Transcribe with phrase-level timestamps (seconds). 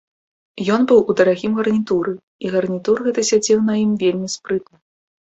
[0.75, 2.13] Ён быў у дарагім гарнітуры,
[2.45, 4.75] і гарнітур гэты сядзеў на ім вельмі спрытна.